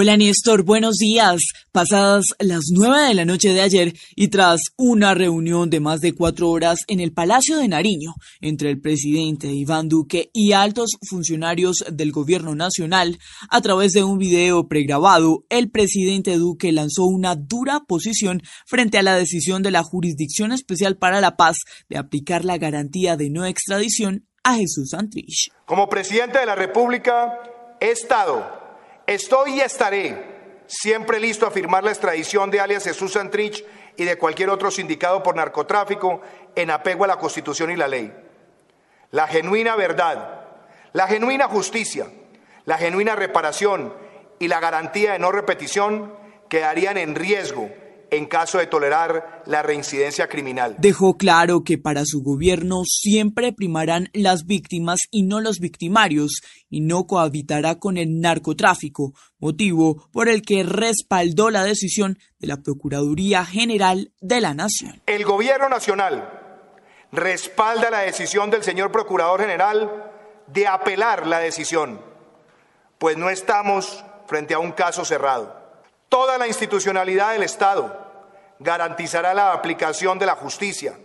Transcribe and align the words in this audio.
Hola 0.00 0.16
Néstor, 0.16 0.62
buenos 0.62 0.98
días. 0.98 1.40
Pasadas 1.72 2.26
las 2.38 2.66
nueve 2.72 3.08
de 3.08 3.14
la 3.14 3.24
noche 3.24 3.52
de 3.52 3.62
ayer 3.62 3.94
y 4.14 4.28
tras 4.28 4.60
una 4.76 5.12
reunión 5.12 5.70
de 5.70 5.80
más 5.80 6.00
de 6.00 6.14
cuatro 6.14 6.50
horas 6.50 6.84
en 6.86 7.00
el 7.00 7.12
Palacio 7.12 7.56
de 7.56 7.66
Nariño 7.66 8.14
entre 8.40 8.70
el 8.70 8.80
presidente 8.80 9.48
Iván 9.48 9.88
Duque 9.88 10.30
y 10.32 10.52
altos 10.52 10.92
funcionarios 11.10 11.84
del 11.90 12.12
gobierno 12.12 12.54
nacional, 12.54 13.18
a 13.50 13.60
través 13.60 13.92
de 13.92 14.04
un 14.04 14.18
video 14.18 14.68
pregrabado, 14.68 15.44
el 15.48 15.68
presidente 15.68 16.36
Duque 16.36 16.70
lanzó 16.70 17.02
una 17.02 17.34
dura 17.34 17.80
posición 17.80 18.40
frente 18.66 18.98
a 18.98 19.02
la 19.02 19.16
decisión 19.16 19.64
de 19.64 19.72
la 19.72 19.82
Jurisdicción 19.82 20.52
Especial 20.52 20.96
para 20.96 21.20
la 21.20 21.36
Paz 21.36 21.56
de 21.88 21.98
aplicar 21.98 22.44
la 22.44 22.56
garantía 22.56 23.16
de 23.16 23.30
no 23.30 23.44
extradición 23.44 24.28
a 24.44 24.54
Jesús 24.54 24.90
Santrich. 24.90 25.50
Como 25.66 25.88
presidente 25.88 26.38
de 26.38 26.46
la 26.46 26.54
República, 26.54 27.40
he 27.80 27.90
estado 27.90 28.67
Estoy 29.08 29.52
y 29.52 29.60
estaré 29.62 30.22
siempre 30.66 31.18
listo 31.18 31.46
a 31.46 31.50
firmar 31.50 31.82
la 31.82 31.92
extradición 31.92 32.50
de 32.50 32.60
alias 32.60 32.84
Jesús 32.84 33.14
Santrich 33.14 33.64
y 33.96 34.04
de 34.04 34.18
cualquier 34.18 34.50
otro 34.50 34.70
sindicado 34.70 35.22
por 35.22 35.34
narcotráfico 35.34 36.20
en 36.54 36.70
apego 36.70 37.04
a 37.04 37.06
la 37.06 37.16
Constitución 37.16 37.70
y 37.70 37.76
la 37.76 37.88
ley. 37.88 38.12
La 39.10 39.26
genuina 39.26 39.76
verdad, 39.76 40.42
la 40.92 41.06
genuina 41.06 41.48
justicia, 41.48 42.06
la 42.66 42.76
genuina 42.76 43.16
reparación 43.16 43.94
y 44.38 44.48
la 44.48 44.60
garantía 44.60 45.12
de 45.12 45.18
no 45.18 45.32
repetición 45.32 46.14
quedarían 46.50 46.98
en 46.98 47.14
riesgo 47.14 47.70
en 48.10 48.26
caso 48.26 48.58
de 48.58 48.66
tolerar 48.66 49.42
la 49.46 49.62
reincidencia 49.62 50.28
criminal. 50.28 50.76
Dejó 50.78 51.16
claro 51.16 51.62
que 51.64 51.78
para 51.78 52.04
su 52.04 52.22
gobierno 52.22 52.82
siempre 52.84 53.52
primarán 53.52 54.08
las 54.12 54.46
víctimas 54.46 55.00
y 55.10 55.22
no 55.22 55.40
los 55.40 55.58
victimarios 55.58 56.40
y 56.70 56.80
no 56.80 57.06
cohabitará 57.06 57.78
con 57.78 57.96
el 57.96 58.20
narcotráfico, 58.20 59.12
motivo 59.38 60.08
por 60.12 60.28
el 60.28 60.42
que 60.42 60.62
respaldó 60.62 61.50
la 61.50 61.64
decisión 61.64 62.18
de 62.38 62.48
la 62.48 62.58
Procuraduría 62.58 63.44
General 63.44 64.12
de 64.20 64.40
la 64.40 64.54
Nación. 64.54 65.02
El 65.06 65.24
gobierno 65.24 65.68
nacional 65.68 66.30
respalda 67.12 67.90
la 67.90 68.00
decisión 68.00 68.50
del 68.50 68.62
señor 68.62 68.92
Procurador 68.92 69.40
General 69.40 70.12
de 70.46 70.66
apelar 70.66 71.26
la 71.26 71.38
decisión, 71.38 72.00
pues 72.98 73.16
no 73.16 73.30
estamos 73.30 74.04
frente 74.26 74.54
a 74.54 74.58
un 74.58 74.72
caso 74.72 75.04
cerrado. 75.04 75.57
Toda 76.08 76.38
la 76.38 76.46
institucionalidad 76.46 77.32
del 77.32 77.42
Estado 77.42 78.06
garantizará 78.58 79.34
la 79.34 79.52
aplicación 79.52 80.18
de 80.18 80.26
la 80.26 80.36
justicia, 80.36 80.98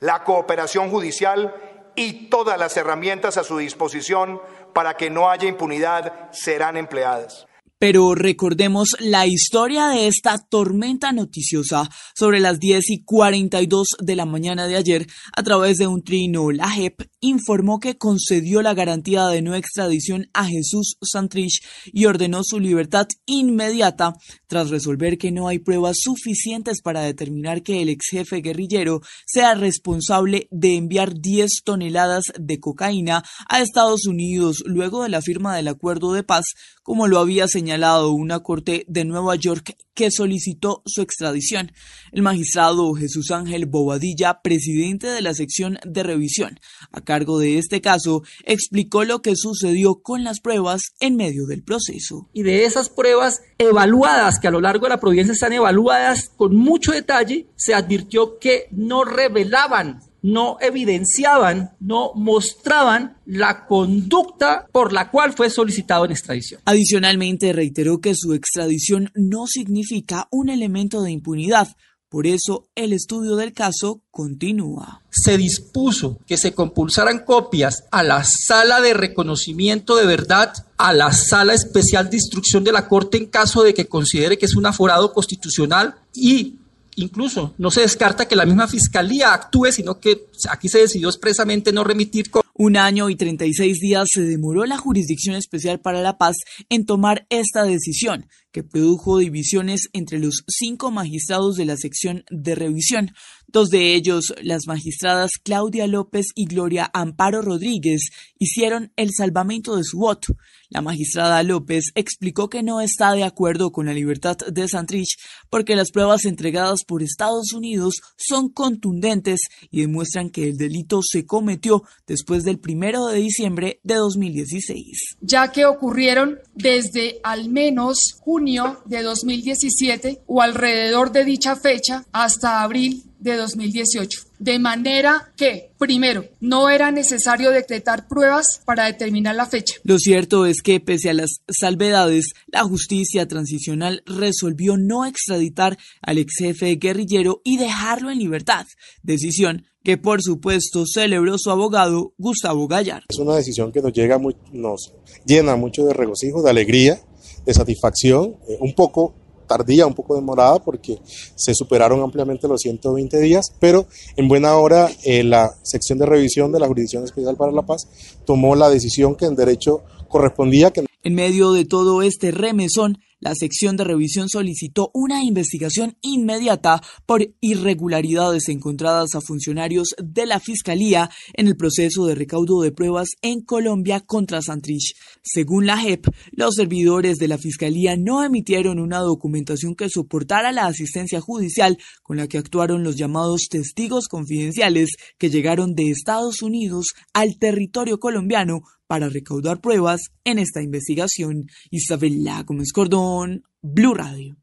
la 0.00 0.24
cooperación 0.24 0.90
judicial 0.90 1.54
y 1.94 2.28
todas 2.28 2.58
las 2.58 2.76
herramientas 2.76 3.36
a 3.36 3.44
su 3.44 3.58
disposición 3.58 4.40
para 4.72 4.96
que 4.96 5.10
no 5.10 5.30
haya 5.30 5.48
impunidad 5.48 6.30
serán 6.30 6.76
empleadas. 6.76 7.46
Pero 7.78 8.14
recordemos 8.14 8.96
la 9.00 9.26
historia 9.26 9.88
de 9.88 10.06
esta 10.06 10.38
tormenta 10.38 11.12
noticiosa 11.12 11.90
sobre 12.14 12.40
las 12.40 12.58
10 12.58 12.88
y 12.88 13.04
42 13.04 13.88
de 14.00 14.16
la 14.16 14.24
mañana 14.24 14.66
de 14.66 14.76
ayer 14.76 15.06
a 15.34 15.42
través 15.42 15.76
de 15.76 15.86
un 15.86 16.02
trino. 16.02 16.50
La 16.52 16.70
JEP 16.70 17.02
informó 17.20 17.78
que 17.78 17.98
concedió 17.98 18.62
la 18.62 18.72
garantía 18.72 19.26
de 19.26 19.42
no 19.42 19.54
extradición 19.54 20.30
a 20.32 20.46
Jesús 20.46 20.96
Santrich 21.02 21.62
y 21.92 22.06
ordenó 22.06 22.40
su 22.44 22.60
libertad 22.60 23.08
inmediata 23.26 24.14
tras 24.46 24.70
resolver 24.70 25.18
que 25.18 25.30
no 25.30 25.46
hay 25.46 25.58
pruebas 25.58 25.98
suficientes 26.00 26.80
para 26.80 27.02
determinar 27.02 27.62
que 27.62 27.82
el 27.82 27.90
ex 27.90 28.06
jefe 28.10 28.40
guerrillero 28.40 29.02
sea 29.26 29.54
responsable 29.54 30.48
de 30.50 30.76
enviar 30.76 31.12
10 31.12 31.50
toneladas 31.62 32.24
de 32.38 32.58
cocaína 32.58 33.22
a 33.50 33.60
Estados 33.60 34.06
Unidos 34.06 34.62
luego 34.64 35.02
de 35.02 35.10
la 35.10 35.20
firma 35.20 35.54
del 35.54 35.68
acuerdo 35.68 36.14
de 36.14 36.22
paz, 36.22 36.46
como 36.82 37.06
lo 37.06 37.18
había 37.18 37.46
señalado 37.48 37.65
una 38.10 38.40
corte 38.40 38.84
de 38.88 39.04
Nueva 39.04 39.34
York 39.36 39.76
que 39.94 40.10
solicitó 40.10 40.82
su 40.86 41.02
extradición. 41.02 41.72
El 42.12 42.22
magistrado 42.22 42.92
Jesús 42.94 43.30
Ángel 43.30 43.66
Bobadilla, 43.66 44.40
presidente 44.42 45.08
de 45.08 45.22
la 45.22 45.34
sección 45.34 45.78
de 45.84 46.02
revisión 46.02 46.60
a 46.92 47.00
cargo 47.00 47.38
de 47.38 47.58
este 47.58 47.80
caso, 47.80 48.22
explicó 48.44 49.04
lo 49.04 49.22
que 49.22 49.36
sucedió 49.36 50.02
con 50.02 50.22
las 50.22 50.40
pruebas 50.40 50.92
en 51.00 51.16
medio 51.16 51.46
del 51.46 51.62
proceso. 51.62 52.28
Y 52.32 52.42
de 52.42 52.64
esas 52.64 52.88
pruebas 52.88 53.42
evaluadas, 53.58 54.38
que 54.38 54.48
a 54.48 54.52
lo 54.52 54.60
largo 54.60 54.86
de 54.86 54.90
la 54.90 55.00
provincia 55.00 55.32
están 55.32 55.52
evaluadas 55.52 56.30
con 56.36 56.54
mucho 56.54 56.92
detalle, 56.92 57.46
se 57.56 57.74
advirtió 57.74 58.38
que 58.38 58.68
no 58.70 59.04
revelaban 59.04 60.00
no 60.26 60.56
evidenciaban, 60.60 61.76
no 61.78 62.10
mostraban 62.16 63.16
la 63.26 63.64
conducta 63.66 64.66
por 64.72 64.92
la 64.92 65.08
cual 65.08 65.32
fue 65.32 65.50
solicitado 65.50 66.04
en 66.04 66.10
extradición. 66.10 66.60
Adicionalmente, 66.64 67.52
reiteró 67.52 68.00
que 68.00 68.16
su 68.16 68.34
extradición 68.34 69.12
no 69.14 69.46
significa 69.46 70.26
un 70.32 70.48
elemento 70.48 71.02
de 71.02 71.12
impunidad. 71.12 71.68
Por 72.08 72.26
eso, 72.26 72.66
el 72.74 72.92
estudio 72.92 73.36
del 73.36 73.52
caso 73.52 74.02
continúa. 74.10 75.00
Se 75.10 75.38
dispuso 75.38 76.18
que 76.26 76.36
se 76.36 76.54
compulsaran 76.54 77.20
copias 77.20 77.84
a 77.92 78.02
la 78.02 78.24
sala 78.24 78.80
de 78.80 78.94
reconocimiento 78.94 79.94
de 79.94 80.06
verdad, 80.06 80.52
a 80.76 80.92
la 80.92 81.12
sala 81.12 81.54
especial 81.54 82.10
de 82.10 82.16
instrucción 82.16 82.64
de 82.64 82.72
la 82.72 82.88
Corte 82.88 83.16
en 83.16 83.26
caso 83.26 83.62
de 83.62 83.74
que 83.74 83.86
considere 83.86 84.38
que 84.38 84.46
es 84.46 84.56
un 84.56 84.66
aforado 84.66 85.12
constitucional 85.12 85.94
y 86.12 86.56
Incluso 86.96 87.54
no 87.58 87.70
se 87.70 87.82
descarta 87.82 88.26
que 88.26 88.36
la 88.36 88.46
misma 88.46 88.66
fiscalía 88.68 89.34
actúe, 89.34 89.70
sino 89.70 90.00
que 90.00 90.28
aquí 90.50 90.68
se 90.68 90.78
decidió 90.78 91.08
expresamente 91.08 91.72
no 91.72 91.84
remitir. 91.84 92.30
Un 92.54 92.78
año 92.78 93.10
y 93.10 93.16
36 93.16 93.80
días 93.80 94.08
se 94.10 94.22
demoró 94.22 94.64
la 94.64 94.78
Jurisdicción 94.78 95.36
Especial 95.36 95.78
para 95.78 96.00
la 96.00 96.16
Paz 96.16 96.36
en 96.70 96.86
tomar 96.86 97.26
esta 97.28 97.64
decisión, 97.64 98.28
que 98.56 98.64
produjo 98.64 99.18
divisiones 99.18 99.90
entre 99.92 100.18
los 100.18 100.42
cinco 100.48 100.90
magistrados 100.90 101.56
de 101.56 101.66
la 101.66 101.76
sección 101.76 102.24
de 102.30 102.54
revisión. 102.54 103.12
Dos 103.48 103.68
de 103.68 103.94
ellos, 103.94 104.34
las 104.40 104.66
magistradas 104.66 105.32
Claudia 105.44 105.86
López 105.86 106.28
y 106.34 106.46
Gloria 106.46 106.90
Amparo 106.94 107.42
Rodríguez, 107.42 108.08
hicieron 108.38 108.94
el 108.96 109.10
salvamento 109.14 109.76
de 109.76 109.84
su 109.84 109.98
voto. 109.98 110.36
La 110.70 110.80
magistrada 110.80 111.42
López 111.42 111.92
explicó 111.94 112.48
que 112.48 112.62
no 112.62 112.80
está 112.80 113.12
de 113.12 113.24
acuerdo 113.24 113.72
con 113.72 113.86
la 113.86 113.92
libertad 113.92 114.38
de 114.38 114.66
Santrich 114.66 115.18
porque 115.50 115.76
las 115.76 115.90
pruebas 115.90 116.24
entregadas 116.24 116.82
por 116.84 117.02
Estados 117.02 117.52
Unidos 117.52 118.00
son 118.16 118.48
contundentes 118.48 119.40
y 119.70 119.82
demuestran 119.82 120.30
que 120.30 120.48
el 120.48 120.56
delito 120.56 121.00
se 121.02 121.26
cometió 121.26 121.82
después 122.06 122.42
del 122.42 122.58
primero 122.58 123.06
de 123.06 123.18
diciembre 123.20 123.80
de 123.84 123.94
2016. 123.96 125.18
Ya 125.20 125.52
que 125.52 125.66
ocurrieron 125.66 126.38
desde 126.54 127.20
al 127.22 127.50
menos 127.50 128.16
junio 128.18 128.45
de 128.84 129.02
2017 129.02 130.22
o 130.26 130.40
alrededor 130.40 131.10
de 131.10 131.24
dicha 131.24 131.56
fecha 131.56 132.04
hasta 132.12 132.62
abril 132.62 133.02
de 133.18 133.34
2018. 133.34 134.20
De 134.38 134.60
manera 134.60 135.32
que, 135.36 135.72
primero, 135.78 136.24
no 136.38 136.70
era 136.70 136.92
necesario 136.92 137.50
decretar 137.50 138.06
pruebas 138.06 138.60
para 138.64 138.84
determinar 138.84 139.34
la 139.34 139.46
fecha. 139.46 139.74
Lo 139.82 139.98
cierto 139.98 140.46
es 140.46 140.62
que, 140.62 140.78
pese 140.78 141.10
a 141.10 141.14
las 141.14 141.40
salvedades, 141.48 142.26
la 142.46 142.62
justicia 142.62 143.26
transicional 143.26 144.04
resolvió 144.06 144.76
no 144.76 145.04
extraditar 145.06 145.76
al 146.00 146.18
ex 146.18 146.34
jefe 146.38 146.76
guerrillero 146.76 147.40
y 147.42 147.56
dejarlo 147.56 148.12
en 148.12 148.18
libertad, 148.18 148.66
decisión 149.02 149.64
que 149.82 149.96
por 149.96 150.20
supuesto 150.20 150.84
celebró 150.84 151.38
su 151.38 151.48
abogado 151.48 152.12
Gustavo 152.18 152.66
Gallar. 152.66 153.04
Es 153.08 153.18
una 153.20 153.36
decisión 153.36 153.70
que 153.70 153.80
nos 153.80 153.92
llega 153.92 154.18
muy, 154.18 154.36
nos 154.52 154.92
llena 155.24 155.54
mucho 155.54 155.84
de 155.84 155.94
regocijo, 155.94 156.42
de 156.42 156.50
alegría, 156.50 157.00
de 157.46 157.54
satisfacción, 157.54 158.36
eh, 158.48 158.58
un 158.60 158.74
poco 158.74 159.14
tardía, 159.46 159.86
un 159.86 159.94
poco 159.94 160.14
demorada, 160.14 160.58
porque 160.62 160.98
se 161.34 161.54
superaron 161.54 162.02
ampliamente 162.02 162.48
los 162.48 162.60
120 162.60 163.18
días, 163.20 163.52
pero 163.60 163.86
en 164.16 164.28
buena 164.28 164.56
hora 164.56 164.90
eh, 165.04 165.22
la 165.22 165.50
sección 165.62 165.98
de 165.98 166.06
revisión 166.06 166.52
de 166.52 166.58
la 166.58 166.66
Jurisdicción 166.66 167.04
Especial 167.04 167.36
para 167.36 167.52
la 167.52 167.62
Paz 167.62 167.88
tomó 168.24 168.56
la 168.56 168.68
decisión 168.68 169.14
que 169.14 169.26
en 169.26 169.36
derecho 169.36 169.82
correspondía. 170.08 170.72
Que... 170.72 170.84
En 171.02 171.14
medio 171.14 171.52
de 171.52 171.64
todo 171.64 172.02
este 172.02 172.32
remesón, 172.32 172.98
la 173.18 173.34
sección 173.34 173.76
de 173.76 173.84
revisión 173.84 174.28
solicitó 174.28 174.90
una 174.92 175.24
investigación 175.24 175.96
inmediata 176.02 176.82
por 177.06 177.26
irregularidades 177.40 178.48
encontradas 178.48 179.14
a 179.14 179.20
funcionarios 179.20 179.94
de 180.02 180.26
la 180.26 180.38
Fiscalía 180.38 181.10
en 181.32 181.46
el 181.46 181.56
proceso 181.56 182.06
de 182.06 182.14
recaudo 182.14 182.60
de 182.60 182.72
pruebas 182.72 183.10
en 183.22 183.40
Colombia 183.40 184.00
contra 184.00 184.42
Santrich. 184.42 184.94
Según 185.22 185.66
la 185.66 185.78
JEP, 185.78 186.06
los 186.32 186.56
servidores 186.56 187.16
de 187.16 187.28
la 187.28 187.38
Fiscalía 187.38 187.96
no 187.96 188.22
emitieron 188.22 188.78
una 188.78 188.98
documentación 188.98 189.74
que 189.74 189.88
soportara 189.88 190.52
la 190.52 190.66
asistencia 190.66 191.20
judicial 191.20 191.78
con 192.02 192.18
la 192.18 192.28
que 192.28 192.38
actuaron 192.38 192.82
los 192.82 192.96
llamados 192.96 193.48
testigos 193.48 194.08
confidenciales 194.08 194.90
que 195.18 195.30
llegaron 195.30 195.74
de 195.74 195.90
Estados 195.90 196.42
Unidos 196.42 196.94
al 197.14 197.38
territorio 197.38 197.98
colombiano 197.98 198.62
para 198.86 199.08
recaudar 199.08 199.60
pruebas 199.60 200.12
en 200.24 200.38
esta 200.38 200.62
investigación. 200.62 201.46
Isabel 201.70 202.24
Gómez 202.46 202.72
Cordón, 202.72 203.44
Blue 203.62 203.94
Radio. 203.94 204.36